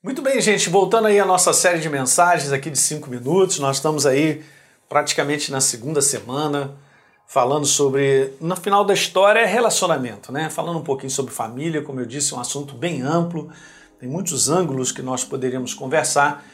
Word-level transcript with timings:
Muito 0.00 0.22
bem, 0.22 0.40
gente, 0.40 0.70
voltando 0.70 1.08
aí 1.08 1.18
à 1.18 1.24
nossa 1.24 1.52
série 1.52 1.80
de 1.80 1.88
mensagens 1.90 2.52
aqui 2.52 2.70
de 2.70 2.78
cinco 2.78 3.10
minutos, 3.10 3.58
nós 3.58 3.78
estamos 3.78 4.06
aí 4.06 4.44
praticamente 4.88 5.50
na 5.50 5.60
segunda 5.60 6.00
semana 6.00 6.76
falando 7.26 7.66
sobre, 7.66 8.32
no 8.40 8.54
final 8.54 8.84
da 8.84 8.94
história, 8.94 9.40
é 9.40 9.44
relacionamento, 9.44 10.30
né? 10.30 10.50
Falando 10.50 10.78
um 10.78 10.84
pouquinho 10.84 11.10
sobre 11.10 11.34
família, 11.34 11.82
como 11.82 11.98
eu 11.98 12.06
disse, 12.06 12.32
um 12.32 12.38
assunto 12.38 12.74
bem 12.74 13.02
amplo, 13.02 13.50
tem 13.98 14.08
muitos 14.08 14.48
ângulos 14.48 14.92
que 14.92 15.02
nós 15.02 15.24
poderíamos 15.24 15.74
conversar, 15.74 16.46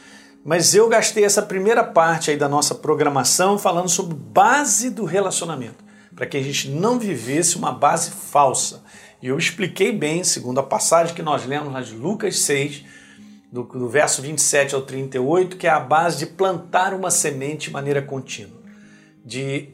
mas 0.43 0.73
eu 0.73 0.89
gastei 0.89 1.23
essa 1.23 1.43
primeira 1.43 1.83
parte 1.83 2.31
aí 2.31 2.37
da 2.37 2.49
nossa 2.49 2.73
programação 2.73 3.59
falando 3.59 3.89
sobre 3.89 4.15
base 4.15 4.89
do 4.89 5.05
relacionamento, 5.05 5.83
para 6.15 6.25
que 6.25 6.35
a 6.35 6.41
gente 6.41 6.67
não 6.67 6.97
vivesse 6.97 7.57
uma 7.57 7.71
base 7.71 8.09
falsa. 8.09 8.81
E 9.21 9.27
eu 9.27 9.37
expliquei 9.37 9.91
bem, 9.91 10.23
segundo 10.23 10.59
a 10.59 10.63
passagem 10.63 11.13
que 11.13 11.21
nós 11.21 11.45
lemos 11.45 11.71
lá 11.71 11.81
de 11.81 11.93
Lucas 11.93 12.39
6, 12.39 13.04
do, 13.51 13.63
do 13.63 13.87
verso 13.87 14.21
27 14.21 14.75
ao 14.75 14.81
38, 14.81 15.57
que 15.57 15.67
é 15.67 15.69
a 15.69 15.79
base 15.79 16.19
de 16.19 16.25
plantar 16.25 16.93
uma 16.93 17.11
semente 17.11 17.67
de 17.67 17.73
maneira 17.73 18.01
contínua. 18.01 18.59
De, 19.23 19.69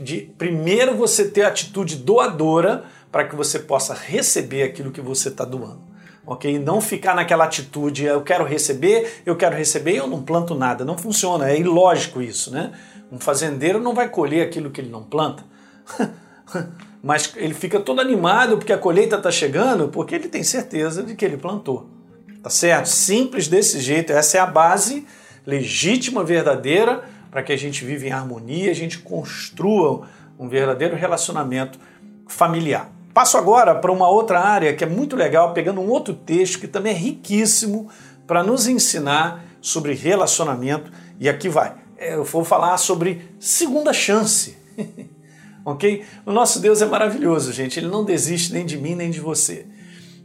de 0.00 0.32
primeiro 0.38 0.94
você 0.96 1.28
ter 1.28 1.42
a 1.42 1.48
atitude 1.48 1.96
doadora 1.96 2.84
para 3.10 3.24
que 3.24 3.34
você 3.34 3.58
possa 3.58 3.94
receber 3.94 4.62
aquilo 4.62 4.92
que 4.92 5.00
você 5.00 5.28
está 5.28 5.44
doando. 5.44 5.82
Ok? 6.26 6.58
Não 6.58 6.80
ficar 6.80 7.14
naquela 7.14 7.44
atitude, 7.44 8.04
eu 8.04 8.22
quero 8.22 8.44
receber, 8.44 9.22
eu 9.24 9.34
quero 9.34 9.56
receber 9.56 9.92
e 9.92 9.96
eu 9.96 10.06
não 10.06 10.22
planto 10.22 10.54
nada. 10.54 10.84
Não 10.84 10.96
funciona, 10.96 11.50
é 11.50 11.58
ilógico 11.58 12.20
isso, 12.20 12.50
né? 12.50 12.72
Um 13.10 13.18
fazendeiro 13.18 13.80
não 13.80 13.94
vai 13.94 14.08
colher 14.10 14.46
aquilo 14.46 14.70
que 14.70 14.80
ele 14.80 14.90
não 14.90 15.02
planta. 15.02 15.42
Mas 17.02 17.32
ele 17.36 17.54
fica 17.54 17.80
todo 17.80 18.00
animado 18.00 18.58
porque 18.58 18.72
a 18.72 18.78
colheita 18.78 19.16
está 19.16 19.30
chegando, 19.30 19.88
porque 19.88 20.14
ele 20.14 20.28
tem 20.28 20.42
certeza 20.42 21.02
de 21.02 21.14
que 21.14 21.24
ele 21.24 21.36
plantou. 21.36 21.88
Tá 22.48 22.52
certo? 22.52 22.86
Simples 22.88 23.46
desse 23.46 23.78
jeito. 23.78 24.10
Essa 24.10 24.38
é 24.38 24.40
a 24.40 24.46
base 24.46 25.06
legítima, 25.46 26.24
verdadeira, 26.24 27.04
para 27.30 27.42
que 27.42 27.52
a 27.52 27.58
gente 27.58 27.84
viva 27.84 28.06
em 28.06 28.10
harmonia, 28.10 28.70
a 28.70 28.74
gente 28.74 29.00
construa 29.00 30.08
um 30.38 30.48
verdadeiro 30.48 30.96
relacionamento 30.96 31.78
familiar. 32.26 32.90
Passo 33.12 33.36
agora 33.36 33.74
para 33.74 33.92
uma 33.92 34.08
outra 34.08 34.40
área 34.40 34.74
que 34.74 34.82
é 34.82 34.86
muito 34.86 35.14
legal, 35.14 35.52
pegando 35.52 35.82
um 35.82 35.90
outro 35.90 36.14
texto 36.14 36.58
que 36.58 36.66
também 36.66 36.94
é 36.94 36.96
riquíssimo 36.96 37.90
para 38.26 38.42
nos 38.42 38.66
ensinar 38.66 39.44
sobre 39.60 39.92
relacionamento. 39.92 40.90
E 41.20 41.28
aqui 41.28 41.50
vai. 41.50 41.74
Eu 41.98 42.24
vou 42.24 42.44
falar 42.44 42.78
sobre 42.78 43.28
segunda 43.38 43.92
chance. 43.92 44.56
ok? 45.66 46.02
O 46.24 46.32
nosso 46.32 46.60
Deus 46.60 46.80
é 46.80 46.86
maravilhoso, 46.86 47.52
gente. 47.52 47.78
Ele 47.78 47.88
não 47.88 48.06
desiste 48.06 48.54
nem 48.54 48.64
de 48.64 48.78
mim 48.78 48.94
nem 48.94 49.10
de 49.10 49.20
você. 49.20 49.66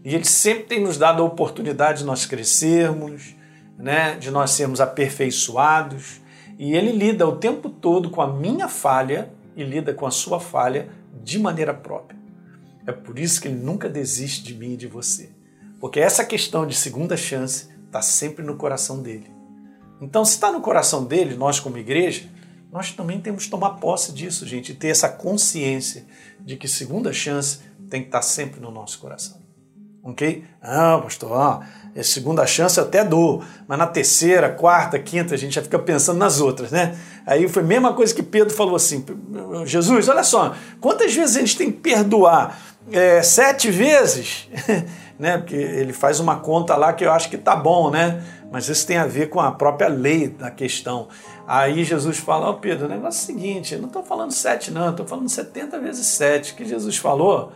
E 0.04 0.14
Ele 0.14 0.26
sempre 0.26 0.66
tem 0.66 0.82
nos 0.82 0.98
dado 0.98 1.22
a 1.22 1.26
oportunidade 1.26 2.00
de 2.00 2.06
nós 2.06 2.26
crescermos, 2.26 3.36
né? 3.78 4.18
de 4.18 4.30
nós 4.30 4.52
sermos 4.52 4.82
aperfeiçoados. 4.82 6.22
E 6.60 6.76
Ele 6.76 6.92
lida 6.92 7.28
o 7.28 7.38
tempo 7.38 7.70
todo 7.70 8.10
com 8.10 8.22
a 8.22 8.28
minha 8.28 8.68
falha 8.68 9.32
e 9.56 9.64
lida 9.64 9.94
com 9.94 10.06
a 10.06 10.12
sua 10.12 10.40
falha 10.40 10.90
de 11.24 11.40
maneira 11.40 11.74
própria. 11.74 12.20
É 12.86 12.92
por 12.92 13.18
isso 13.18 13.42
que 13.42 13.48
Ele 13.48 13.64
nunca 13.64 13.88
desiste 13.88 14.44
de 14.44 14.54
mim 14.54 14.74
e 14.74 14.78
de 14.78 14.88
você. 14.88 15.32
Porque 15.80 16.00
essa 16.00 16.26
questão 16.26 16.68
de 16.68 16.76
segunda 16.76 17.16
chance 17.16 17.70
está 17.86 18.02
sempre 18.02 18.44
no 18.44 18.58
coração 18.58 19.02
dele. 19.02 19.32
Então, 20.02 20.26
se 20.26 20.34
está 20.34 20.52
no 20.52 20.60
coração 20.60 21.06
dele, 21.06 21.36
nós 21.36 21.62
como 21.62 21.78
igreja, 21.78 22.30
nós 22.70 22.92
também 22.92 23.22
temos 23.22 23.46
que 23.46 23.52
tomar 23.52 23.76
posse 23.76 24.12
disso, 24.12 24.46
gente, 24.46 24.74
e 24.74 24.76
ter 24.76 24.90
essa 24.90 25.08
consciência 25.08 26.06
de 26.42 26.58
que 26.58 26.68
segunda 26.68 27.14
chance 27.14 27.60
tem 27.90 28.02
que 28.02 28.08
estar 28.08 28.20
tá 28.20 28.24
sempre 28.24 28.60
no 28.60 28.72
nosso 28.72 29.00
coração 29.00 29.43
ok? 30.04 30.44
Ah, 30.62 31.00
pastor, 31.02 31.32
ó, 31.32 31.62
é 31.96 32.04
segunda 32.04 32.46
chance 32.46 32.78
eu 32.78 32.84
até 32.84 33.04
dou, 33.04 33.44
mas 33.68 33.78
na 33.78 33.88
terceira, 33.88 34.50
quarta, 34.50 35.00
quinta 35.00 35.36
a 35.36 35.38
gente 35.38 35.56
já 35.56 35.62
fica 35.62 35.80
pensando 35.80 36.18
nas 36.18 36.42
outras, 36.42 36.72
né? 36.72 36.98
Aí 37.26 37.48
foi 37.48 37.64
a 37.64 37.66
mesma 37.66 37.94
coisa 37.94 38.14
que 38.14 38.24
Pedro 38.24 38.54
falou 38.54 38.76
assim: 38.76 39.06
Jesus, 39.66 40.10
olha 40.10 40.24
só, 40.24 40.56
quantas 40.82 41.14
vezes 41.14 41.38
a 41.38 41.40
gente 41.40 41.58
tem 41.58 41.72
que 41.72 41.80
perdoar? 41.80 42.60
É, 42.92 43.22
sete 43.22 43.72
vezes? 43.72 44.50
né? 45.18 45.38
Porque 45.38 45.56
ele 45.56 45.94
faz 45.94 46.20
uma 46.20 46.38
conta 46.38 46.76
lá 46.76 46.92
que 46.92 47.06
eu 47.06 47.12
acho 47.12 47.30
que 47.30 47.38
tá 47.38 47.56
bom, 47.56 47.90
né? 47.90 48.22
Mas 48.52 48.68
isso 48.68 48.86
tem 48.86 48.98
a 48.98 49.06
ver 49.06 49.30
com 49.30 49.40
a 49.40 49.52
própria 49.52 49.88
lei 49.88 50.28
da 50.28 50.52
questão. 50.52 51.08
Aí 51.48 51.84
Jesus 51.84 52.18
fala, 52.18 52.48
ó 52.48 52.52
oh, 52.52 52.54
Pedro, 52.56 52.86
o 52.86 52.90
negócio 52.90 53.20
é 53.20 53.24
o 53.24 53.38
seguinte, 53.38 53.74
eu 53.74 53.80
não 53.80 53.88
estou 53.88 54.04
falando 54.04 54.32
sete 54.32 54.72
não, 54.72 54.92
estou 54.92 55.06
falando 55.06 55.30
70 55.30 55.80
vezes 55.80 56.06
sete. 56.08 56.54
que 56.54 56.66
Jesus 56.66 56.98
falou? 56.98 57.52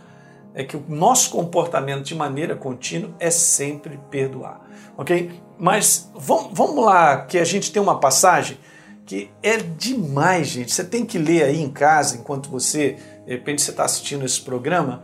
É 0.58 0.64
que 0.64 0.76
o 0.76 0.84
nosso 0.90 1.30
comportamento 1.30 2.04
de 2.04 2.16
maneira 2.16 2.56
contínua 2.56 3.12
é 3.20 3.30
sempre 3.30 4.00
perdoar, 4.10 4.60
ok? 4.98 5.40
Mas 5.56 6.12
vamos 6.16 6.84
lá, 6.84 7.22
que 7.26 7.38
a 7.38 7.44
gente 7.44 7.72
tem 7.72 7.80
uma 7.80 8.00
passagem 8.00 8.58
que 9.06 9.30
é 9.44 9.58
demais, 9.58 10.48
gente. 10.48 10.74
Você 10.74 10.84
tem 10.84 11.06
que 11.06 11.20
ler 11.20 11.44
aí 11.44 11.62
em 11.62 11.70
casa, 11.70 12.18
enquanto 12.18 12.50
você, 12.50 12.98
de 13.28 13.34
repente, 13.34 13.62
você 13.62 13.70
está 13.70 13.86
assistindo 13.86 14.26
esse 14.26 14.42
programa 14.42 15.04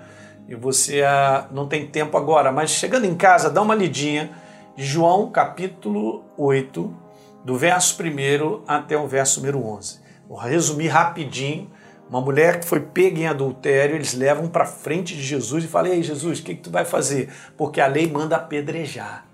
e 0.50 0.56
você 0.56 1.04
ah, 1.04 1.48
não 1.52 1.68
tem 1.68 1.86
tempo 1.86 2.18
agora, 2.18 2.52
mas 2.52 2.72
chegando 2.72 3.06
em 3.06 3.14
casa, 3.14 3.48
dá 3.48 3.62
uma 3.62 3.76
lidinha 3.76 4.32
de 4.76 4.84
João 4.84 5.30
capítulo 5.30 6.26
8, 6.36 6.98
do 7.46 7.56
verso 7.56 8.02
1 8.02 8.64
até 8.68 8.98
o 8.98 9.08
verso 9.08 9.40
número 9.40 9.64
11. 9.64 10.00
Vou 10.28 10.40
resumir 10.40 10.88
rapidinho 10.88 11.70
uma 12.14 12.22
mulher 12.22 12.60
que 12.60 12.68
foi 12.68 12.80
pega 12.80 13.20
em 13.20 13.26
adultério, 13.26 13.96
eles 13.96 14.14
levam 14.14 14.48
para 14.48 14.68
frente 14.68 15.16
de 15.16 15.24
Jesus 15.24 15.64
e 15.64 15.68
falam: 15.68 15.92
Ei, 15.92 16.04
Jesus, 16.04 16.38
o 16.38 16.44
que, 16.44 16.54
que 16.54 16.62
tu 16.62 16.70
vai 16.70 16.86
fazer? 16.86 17.28
Porque 17.58 17.82
a 17.82 17.88
lei 17.88 18.08
manda 18.08 18.36
apedrejar. 18.36 19.26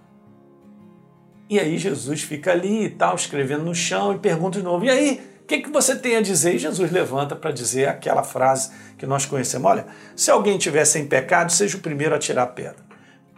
E 1.50 1.60
aí 1.60 1.78
Jesus 1.78 2.22
fica 2.22 2.54
ali 2.54 2.86
e 2.86 2.90
tal, 2.90 3.16
escrevendo 3.16 3.66
no 3.66 3.76
chão 3.76 4.14
e 4.14 4.18
pergunta 4.18 4.60
de 4.60 4.64
novo: 4.64 4.86
E 4.86 4.90
aí, 4.90 5.22
o 5.42 5.46
que, 5.46 5.60
que 5.60 5.70
você 5.70 5.94
tem 5.94 6.16
a 6.16 6.22
dizer? 6.22 6.56
E 6.56 6.58
Jesus 6.58 6.90
levanta 6.90 7.36
para 7.36 7.52
dizer 7.52 7.90
aquela 7.90 8.24
frase 8.24 8.72
que 8.98 9.06
nós 9.06 9.26
conhecemos: 9.26 9.70
Olha, 9.70 9.86
se 10.16 10.32
alguém 10.32 10.58
tiver 10.58 10.86
sem 10.86 11.06
pecado, 11.06 11.52
seja 11.52 11.76
o 11.76 11.82
primeiro 11.82 12.16
a 12.16 12.18
tirar 12.18 12.44
a 12.44 12.48
pedra. 12.48 12.88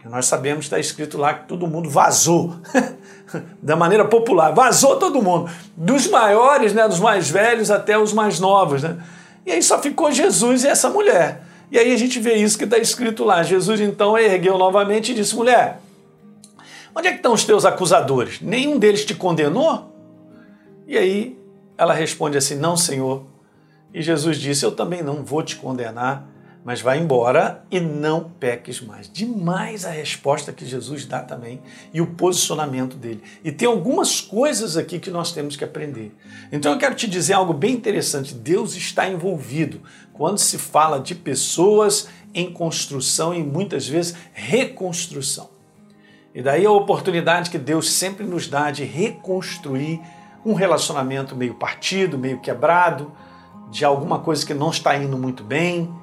E 0.04 0.08
nós 0.08 0.26
sabemos, 0.26 0.66
está 0.66 0.78
escrito 0.78 1.18
lá 1.18 1.34
que 1.34 1.48
todo 1.48 1.66
mundo 1.66 1.90
vazou, 1.90 2.60
da 3.60 3.74
maneira 3.74 4.04
popular, 4.04 4.52
vazou 4.52 5.00
todo 5.00 5.20
mundo, 5.20 5.50
dos 5.76 6.06
maiores, 6.06 6.72
né, 6.72 6.86
dos 6.86 7.00
mais 7.00 7.28
velhos 7.28 7.72
até 7.72 7.98
os 7.98 8.12
mais 8.12 8.38
novos, 8.38 8.84
né? 8.84 8.98
E 9.44 9.52
aí 9.52 9.62
só 9.62 9.80
ficou 9.80 10.12
Jesus 10.12 10.64
e 10.64 10.68
essa 10.68 10.88
mulher. 10.88 11.42
E 11.70 11.78
aí 11.78 11.92
a 11.92 11.96
gente 11.96 12.20
vê 12.20 12.34
isso 12.34 12.58
que 12.58 12.64
está 12.64 12.78
escrito 12.78 13.24
lá. 13.24 13.42
Jesus 13.42 13.80
então 13.80 14.16
ergueu 14.16 14.58
novamente 14.58 15.12
e 15.12 15.14
disse: 15.14 15.34
Mulher, 15.34 15.80
onde 16.94 17.08
é 17.08 17.10
que 17.10 17.16
estão 17.16 17.32
os 17.32 17.44
teus 17.44 17.64
acusadores? 17.64 18.40
Nenhum 18.40 18.78
deles 18.78 19.04
te 19.04 19.14
condenou? 19.14 19.90
E 20.86 20.98
aí 20.98 21.38
ela 21.76 21.94
responde 21.94 22.36
assim: 22.36 22.56
Não, 22.56 22.76
Senhor. 22.76 23.24
E 23.92 24.02
Jesus 24.02 24.36
disse: 24.36 24.64
Eu 24.64 24.72
também 24.72 25.02
não 25.02 25.24
vou 25.24 25.42
te 25.42 25.56
condenar 25.56 26.26
mas 26.64 26.80
vai 26.80 26.98
embora 26.98 27.64
e 27.70 27.80
não 27.80 28.30
peques 28.38 28.80
mais. 28.80 29.10
Demais 29.10 29.84
a 29.84 29.90
resposta 29.90 30.52
que 30.52 30.64
Jesus 30.64 31.04
dá 31.04 31.20
também 31.20 31.60
e 31.92 32.00
o 32.00 32.06
posicionamento 32.06 32.96
dele. 32.96 33.22
E 33.42 33.50
tem 33.50 33.66
algumas 33.66 34.20
coisas 34.20 34.76
aqui 34.76 35.00
que 35.00 35.10
nós 35.10 35.32
temos 35.32 35.56
que 35.56 35.64
aprender. 35.64 36.14
Então 36.52 36.72
eu 36.72 36.78
quero 36.78 36.94
te 36.94 37.08
dizer 37.08 37.34
algo 37.34 37.52
bem 37.52 37.74
interessante. 37.74 38.32
Deus 38.32 38.76
está 38.76 39.08
envolvido 39.08 39.80
quando 40.12 40.38
se 40.38 40.56
fala 40.56 41.00
de 41.00 41.14
pessoas 41.14 42.08
em 42.32 42.52
construção 42.52 43.34
e 43.34 43.42
muitas 43.42 43.88
vezes 43.88 44.14
reconstrução. 44.32 45.50
E 46.34 46.40
daí 46.40 46.64
a 46.64 46.70
oportunidade 46.70 47.50
que 47.50 47.58
Deus 47.58 47.90
sempre 47.92 48.24
nos 48.24 48.46
dá 48.46 48.70
de 48.70 48.84
reconstruir 48.84 50.00
um 50.46 50.54
relacionamento 50.54 51.36
meio 51.36 51.54
partido, 51.54 52.16
meio 52.16 52.40
quebrado, 52.40 53.12
de 53.70 53.84
alguma 53.84 54.20
coisa 54.20 54.46
que 54.46 54.54
não 54.54 54.70
está 54.70 54.96
indo 54.96 55.18
muito 55.18 55.42
bem 55.42 56.01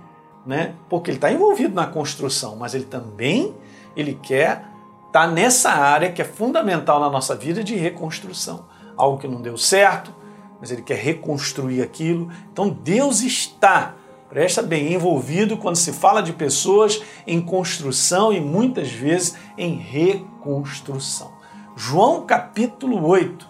né? 0.50 0.74
Porque 0.90 1.12
ele 1.12 1.18
está 1.18 1.32
envolvido 1.32 1.76
na 1.76 1.86
construção, 1.86 2.56
mas 2.56 2.74
ele 2.74 2.86
também 2.86 3.54
ele 3.96 4.16
quer 4.20 4.64
estar 5.06 5.28
tá 5.28 5.28
nessa 5.28 5.70
área 5.70 6.12
que 6.12 6.24
é 6.24 6.26
fundamental 6.26 7.00
na 7.00 7.08
nossa 7.08 7.36
vida 7.36 7.64
de 7.64 7.76
reconstrução. 7.76 8.66
Algo 8.98 9.20
que 9.20 9.28
não 9.28 9.44
deu 9.44 9.60
certo, 9.60 10.12
mas 10.60 10.72
ele 10.72 10.82
quer 10.82 10.98
reconstruir 10.98 11.84
aquilo. 11.84 12.32
Então 12.52 12.68
Deus 12.68 13.22
está, 13.22 13.94
presta 14.28 14.64
bem, 14.64 14.92
envolvido 14.92 15.56
quando 15.56 15.76
se 15.76 15.94
fala 15.94 16.20
de 16.20 16.34
pessoas 16.34 17.00
em 17.28 17.40
construção 17.40 18.34
e 18.34 18.42
muitas 18.42 18.90
vezes 18.90 19.36
em 19.56 19.76
reconstrução. 19.76 21.32
João 21.76 22.26
capítulo 22.26 23.08
8, 23.08 23.48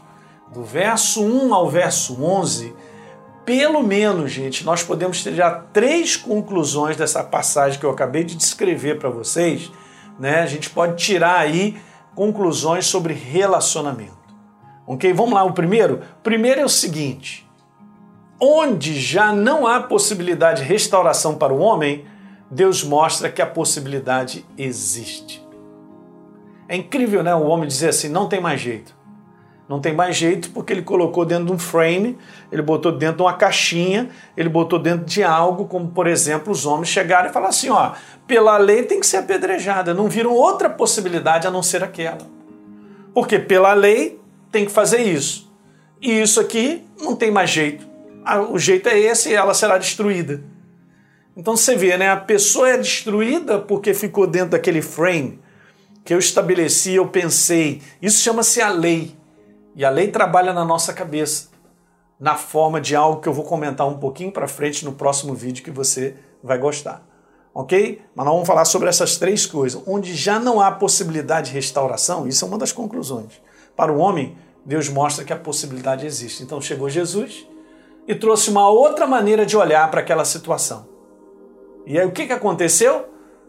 do 0.54 0.66
verso 0.66 1.24
1 1.24 1.54
ao 1.54 1.70
verso 1.70 2.22
11, 2.22 2.76
pelo 3.46 3.82
menos, 3.82 4.32
gente, 4.32 4.66
nós 4.66 4.84
podemos 4.84 5.18
já 5.18 5.52
três 5.52 6.16
conclusões 6.16 6.96
dessa 6.96 7.24
passagem 7.24 7.80
que 7.80 7.86
eu 7.86 7.92
acabei 7.92 8.24
de 8.24 8.36
descrever 8.36 9.00
para 9.00 9.10
vocês. 9.10 9.72
Né? 10.20 10.42
A 10.42 10.46
gente 10.46 10.70
pode 10.70 11.04
tirar 11.04 11.40
aí 11.40 11.78
conclusões 12.16 12.86
sobre 12.86 13.14
relacionamento. 13.14 14.18
Ok? 14.86 15.12
Vamos 15.14 15.34
lá, 15.34 15.44
o 15.44 15.54
primeiro? 15.54 16.02
Primeiro 16.24 16.62
é 16.62 16.66
o 16.66 16.70
seguinte: 16.70 17.48
onde 18.40 19.00
já 19.00 19.32
não 19.32 19.68
há 19.68 19.82
possibilidade 19.82 20.62
de 20.62 20.68
restauração 20.68 21.36
para 21.36 21.54
o 21.54 21.60
homem, 21.60 22.06
Deus 22.50 22.84
mostra 22.84 23.30
que 23.30 23.42
a 23.42 23.46
possibilidade 23.46 24.46
existe. 24.58 25.48
É 26.68 26.76
incrível, 26.76 27.24
né? 27.24 27.34
O 27.36 27.46
homem 27.46 27.68
dizer 27.68 27.90
assim: 27.90 28.10
não 28.10 28.28
tem 28.28 28.42
mais 28.42 28.60
jeito. 28.60 28.99
Não 29.70 29.80
tem 29.80 29.94
mais 29.94 30.16
jeito 30.16 30.50
porque 30.50 30.74
ele 30.74 30.82
colocou 30.82 31.24
dentro 31.24 31.46
de 31.46 31.52
um 31.52 31.60
frame, 31.60 32.18
ele 32.52 32.64
botou 32.64 32.92
dentro 32.92 33.18
de 33.18 33.22
uma 33.22 33.34
caixinha, 33.34 34.10
ele 34.36 34.50
botou 34.50 34.80
dentro 34.80 35.06
de 35.06 35.24
algo, 35.24 35.66
como 35.66 35.90
por 35.90 36.08
exemplo 36.08 36.52
os 36.52 36.66
homens 36.66 36.90
chegarem 36.90 37.30
e 37.30 37.34
falar 37.34 37.50
assim: 37.50 37.70
ó, 37.70 37.92
pela 38.26 38.58
lei 38.58 38.82
tem 38.82 39.00
que 39.00 39.06
ser 39.06 39.18
apedrejada. 39.18 39.94
Não 39.94 40.10
viram 40.10 40.34
outra 40.34 40.72
possibilidade 40.72 41.46
a 41.46 41.52
não 41.52 41.62
ser 41.62 41.84
aquela. 41.84 42.26
Porque 43.14 43.38
pela 43.38 43.74
lei 43.74 44.20
tem 44.52 44.66
que 44.66 44.72
fazer 44.72 45.04
isso. 45.04 45.54
E 46.02 46.20
isso 46.20 46.40
aqui 46.40 46.84
não 47.00 47.16
tem 47.16 47.30
mais 47.30 47.52
jeito. 47.52 47.88
Ah, 48.26 48.42
o 48.42 48.58
jeito 48.58 48.90
é 48.90 48.98
esse 48.98 49.30
e 49.30 49.36
ela 49.36 49.54
será 49.54 49.78
destruída. 49.78 50.42
Então 51.38 51.56
você 51.56 51.76
vê, 51.76 51.96
né? 51.96 52.10
A 52.10 52.18
pessoa 52.18 52.70
é 52.70 52.78
destruída 52.78 53.60
porque 53.60 53.94
ficou 53.94 54.26
dentro 54.26 54.50
daquele 54.52 54.82
frame 54.82 55.40
que 56.04 56.12
eu 56.12 56.18
estabeleci, 56.18 56.96
eu 56.96 57.08
pensei. 57.08 57.84
Isso 58.02 58.24
chama-se 58.24 58.62
a 58.62 58.70
lei. 58.70 59.19
E 59.76 59.86
a 59.86 59.90
lei 59.90 60.10
trabalha 60.10 60.54
na 60.54 60.66
nossa 60.66 60.94
cabeça, 60.94 61.50
na 62.20 62.36
forma 62.36 62.82
de 62.82 62.96
algo 62.96 63.22
que 63.22 63.30
eu 63.30 63.34
vou 63.34 63.46
comentar 63.46 63.88
um 63.88 63.98
pouquinho 63.98 64.32
para 64.32 64.48
frente 64.48 64.84
no 64.84 64.94
próximo 64.94 65.34
vídeo 65.34 65.64
que 65.64 65.72
você 65.72 66.16
vai 66.44 66.58
gostar. 66.58 67.04
Ok? 67.54 68.02
Mas 68.16 68.26
nós 68.26 68.34
vamos 68.34 68.48
falar 68.48 68.66
sobre 68.66 68.90
essas 68.90 69.18
três 69.18 69.46
coisas. 69.46 69.82
Onde 69.86 70.14
já 70.16 70.40
não 70.40 70.62
há 70.62 70.72
possibilidade 70.72 71.50
de 71.50 71.54
restauração, 71.54 72.28
isso 72.28 72.44
é 72.46 72.48
uma 72.48 72.58
das 72.58 72.72
conclusões. 72.72 73.42
Para 73.76 73.92
o 73.92 73.98
homem, 73.98 74.38
Deus 74.66 74.90
mostra 74.90 75.24
que 75.24 75.34
a 75.34 75.38
possibilidade 75.38 76.06
existe. 76.06 76.44
Então 76.44 76.62
chegou 76.62 76.90
Jesus 76.90 77.48
e 78.08 78.16
trouxe 78.16 78.50
uma 78.50 78.70
outra 78.70 79.08
maneira 79.08 79.46
de 79.46 79.56
olhar 79.56 79.90
para 79.90 80.02
aquela 80.02 80.26
situação. 80.26 80.88
E 81.86 81.98
aí 81.98 82.06
o 82.06 82.12
que, 82.12 82.28
que 82.28 82.34
aconteceu? 82.34 83.08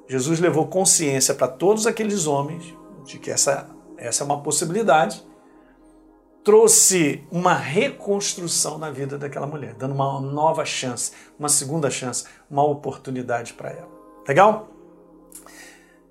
Jesus 0.08 0.40
levou 0.40 0.66
consciência 0.66 1.34
para 1.34 1.46
todos 1.46 1.86
aqueles 1.86 2.26
homens 2.26 2.74
de 3.04 3.18
que 3.18 3.30
essa, 3.30 3.68
essa 3.96 4.22
é 4.22 4.26
uma 4.26 4.40
possibilidade, 4.42 5.24
trouxe 6.44 7.22
uma 7.30 7.54
reconstrução 7.54 8.78
na 8.78 8.90
vida 8.90 9.18
daquela 9.18 9.46
mulher, 9.46 9.74
dando 9.74 9.94
uma 9.94 10.20
nova 10.20 10.64
chance, 10.64 11.12
uma 11.38 11.48
segunda 11.48 11.90
chance, 11.90 12.24
uma 12.50 12.64
oportunidade 12.64 13.52
para 13.52 13.70
ela. 13.70 13.88
Legal? 14.26 14.68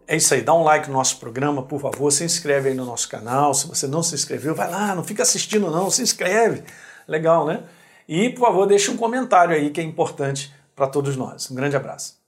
É 0.07 0.15
isso 0.15 0.33
aí, 0.33 0.41
dá 0.41 0.53
um 0.53 0.63
like 0.63 0.87
no 0.87 0.93
nosso 0.93 1.19
programa, 1.19 1.61
por 1.61 1.79
favor, 1.79 2.11
se 2.11 2.23
inscreve 2.23 2.69
aí 2.69 2.75
no 2.75 2.83
nosso 2.83 3.07
canal. 3.07 3.53
Se 3.53 3.67
você 3.67 3.87
não 3.87 4.01
se 4.01 4.15
inscreveu, 4.15 4.55
vai 4.55 4.69
lá, 4.69 4.95
não 4.95 5.03
fica 5.03 5.21
assistindo 5.21 5.69
não, 5.69 5.89
se 5.91 6.01
inscreve. 6.01 6.63
Legal, 7.07 7.45
né? 7.45 7.63
E, 8.07 8.29
por 8.31 8.47
favor, 8.47 8.65
deixe 8.65 8.89
um 8.89 8.97
comentário 8.97 9.55
aí 9.55 9.69
que 9.69 9.79
é 9.79 9.83
importante 9.83 10.51
para 10.75 10.87
todos 10.87 11.15
nós. 11.15 11.49
Um 11.51 11.55
grande 11.55 11.75
abraço. 11.75 12.18